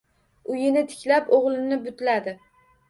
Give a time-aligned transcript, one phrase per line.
[0.53, 2.39] Uyini tiklab, og‘ilini butladi.